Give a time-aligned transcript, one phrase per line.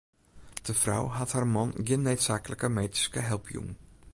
[0.67, 3.71] De frou hat har man gjin needsaaklike medyske help jûn.